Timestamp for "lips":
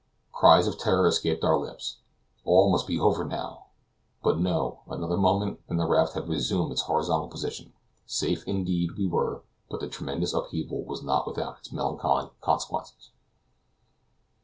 1.59-1.97